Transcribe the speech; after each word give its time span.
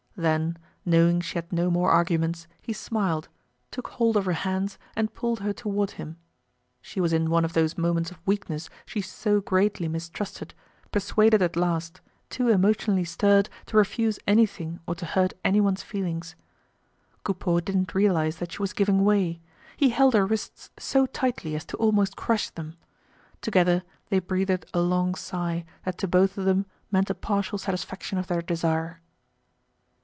Then, 0.17 0.57
knowing 0.85 1.19
she 1.21 1.35
had 1.35 1.51
no 1.51 1.71
more 1.71 1.89
arguments, 1.89 2.45
he 2.61 2.73
smiled, 2.73 3.27
took 3.71 3.87
hold 3.87 4.15
of 4.17 4.25
her 4.25 4.33
hands 4.33 4.77
and 4.95 5.11
pulled 5.11 5.39
her 5.39 5.51
toward 5.53 5.91
him. 5.91 6.17
She 6.79 6.99
was 7.01 7.11
in 7.11 7.29
one 7.31 7.43
of 7.43 7.53
those 7.53 7.77
moments 7.77 8.11
of 8.11 8.19
weakness 8.27 8.69
she 8.85 9.01
so 9.01 9.39
greatly 9.41 9.87
mistrusted, 9.87 10.53
persuaded 10.91 11.41
at 11.41 11.55
last, 11.55 12.01
too 12.29 12.49
emotionally 12.49 13.05
stirred 13.05 13.49
to 13.67 13.77
refuse 13.77 14.19
anything 14.27 14.79
or 14.85 14.93
to 14.95 15.05
hurt 15.07 15.33
anyone's 15.43 15.81
feelings. 15.81 16.35
Coupeau 17.23 17.59
didn't 17.59 17.95
realize 17.95 18.35
that 18.37 18.51
she 18.51 18.61
was 18.61 18.73
giving 18.73 19.03
way. 19.03 19.39
He 19.75 19.89
held 19.89 20.13
her 20.13 20.25
wrists 20.25 20.69
so 20.77 21.07
tightly 21.07 21.55
as 21.55 21.65
to 21.65 21.77
almost 21.77 22.15
crush 22.15 22.51
them. 22.51 22.75
Together 23.41 23.81
they 24.09 24.19
breathed 24.19 24.65
a 24.71 24.81
long 24.81 25.15
sigh 25.15 25.65
that 25.83 25.97
to 25.99 26.07
both 26.07 26.37
of 26.37 26.45
them 26.45 26.67
meant 26.91 27.09
a 27.09 27.15
partial 27.15 27.57
satisfaction 27.57 28.19
of 28.19 28.27
their 28.27 28.41
desire. 28.43 28.99